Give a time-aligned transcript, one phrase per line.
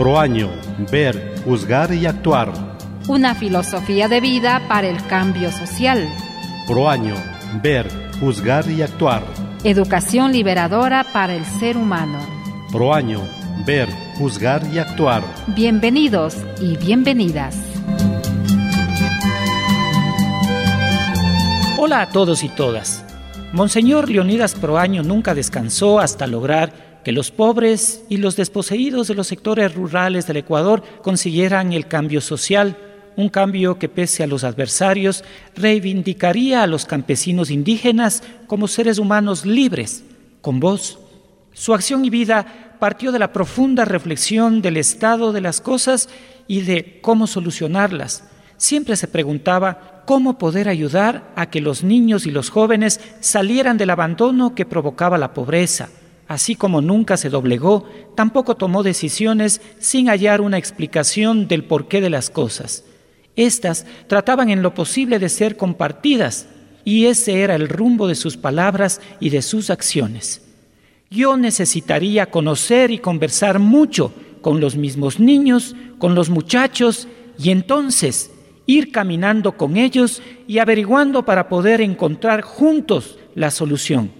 [0.00, 0.48] Pro año,
[0.90, 2.52] ver, juzgar y actuar.
[3.06, 6.08] Una filosofía de vida para el cambio social.
[6.66, 7.14] Pro año,
[7.62, 7.86] ver,
[8.18, 9.22] juzgar y actuar.
[9.62, 12.18] Educación liberadora para el ser humano.
[12.72, 13.20] Pro año,
[13.66, 15.22] ver, juzgar y actuar.
[15.48, 17.58] Bienvenidos y bienvenidas.
[21.76, 23.04] Hola a todos y todas.
[23.52, 29.26] Monseñor Leonidas Proaño nunca descansó hasta lograr que los pobres y los desposeídos de los
[29.26, 32.76] sectores rurales del Ecuador consiguieran el cambio social,
[33.16, 35.24] un cambio que pese a los adversarios
[35.56, 40.04] reivindicaría a los campesinos indígenas como seres humanos libres,
[40.42, 41.00] con voz.
[41.52, 46.08] Su acción y vida partió de la profunda reflexión del estado de las cosas
[46.46, 48.30] y de cómo solucionarlas.
[48.60, 53.88] Siempre se preguntaba cómo poder ayudar a que los niños y los jóvenes salieran del
[53.88, 55.88] abandono que provocaba la pobreza.
[56.28, 62.10] Así como nunca se doblegó, tampoco tomó decisiones sin hallar una explicación del porqué de
[62.10, 62.84] las cosas.
[63.34, 66.46] Estas trataban en lo posible de ser compartidas,
[66.84, 70.42] y ese era el rumbo de sus palabras y de sus acciones.
[71.08, 77.08] Yo necesitaría conocer y conversar mucho con los mismos niños, con los muchachos,
[77.38, 78.30] y entonces
[78.76, 84.10] ir caminando con ellos y averiguando para poder encontrar juntos la solución.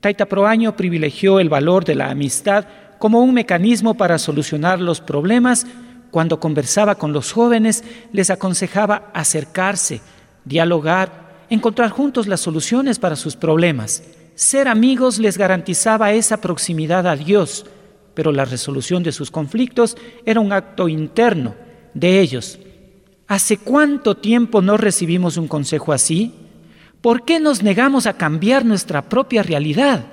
[0.00, 2.66] Taita Proaño privilegió el valor de la amistad
[2.98, 5.66] como un mecanismo para solucionar los problemas.
[6.10, 10.00] Cuando conversaba con los jóvenes, les aconsejaba acercarse,
[10.44, 14.02] dialogar, encontrar juntos las soluciones para sus problemas.
[14.34, 17.66] Ser amigos les garantizaba esa proximidad a Dios,
[18.14, 21.54] pero la resolución de sus conflictos era un acto interno
[21.94, 22.58] de ellos,
[23.32, 26.34] ¿Hace cuánto tiempo no recibimos un consejo así?
[27.00, 30.04] ¿Por qué nos negamos a cambiar nuestra propia realidad?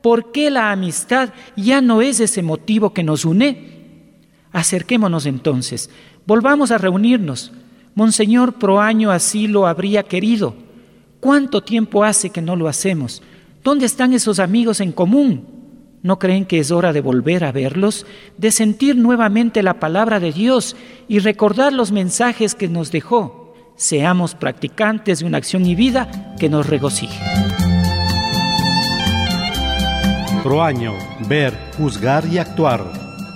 [0.00, 4.20] ¿Por qué la amistad ya no es ese motivo que nos une?
[4.52, 5.90] Acerquémonos entonces,
[6.28, 7.50] volvamos a reunirnos.
[7.96, 10.54] Monseñor Proaño así lo habría querido.
[11.18, 13.20] ¿Cuánto tiempo hace que no lo hacemos?
[13.64, 15.53] ¿Dónde están esos amigos en común?
[16.04, 18.04] ¿No creen que es hora de volver a verlos,
[18.36, 20.76] de sentir nuevamente la palabra de Dios
[21.08, 23.54] y recordar los mensajes que nos dejó?
[23.76, 27.18] Seamos practicantes de una acción y vida que nos regocije.
[30.42, 30.92] Proaño,
[31.26, 32.84] ver, juzgar y actuar.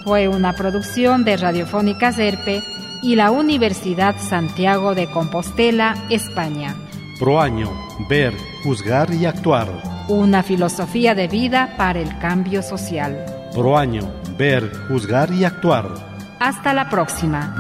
[0.05, 2.63] Fue una producción de Radiofónica Serpe
[3.03, 6.77] y la Universidad Santiago de Compostela, España.
[7.19, 7.73] Proaño,
[8.11, 9.98] ver, juzgar y actuar.
[10.09, 13.27] Una filosofía de vida para el cambio social.
[13.53, 15.87] Pro año, ver, juzgar y actuar.
[16.41, 17.55] Hasta la próxima.